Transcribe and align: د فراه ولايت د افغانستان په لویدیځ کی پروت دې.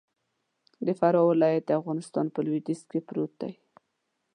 د 0.85 0.87
فراه 0.99 1.27
ولايت 1.31 1.63
د 1.67 1.71
افغانستان 1.79 2.25
په 2.31 2.39
لویدیځ 2.45 2.81
کی 2.89 2.99
پروت 3.07 3.31
دې. 3.41 3.51